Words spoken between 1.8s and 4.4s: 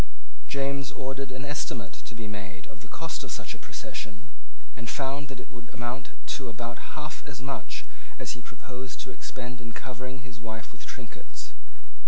to be made of the cost of such a procession,